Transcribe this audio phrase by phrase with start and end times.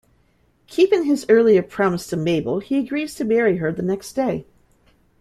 [0.65, 4.47] Keeping his earlier promise to Mabel he agrees to marry her the next day.